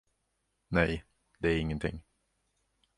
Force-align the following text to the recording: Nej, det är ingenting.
Nej, 0.69 1.03
det 1.39 1.49
är 1.49 1.59
ingenting. 1.59 2.01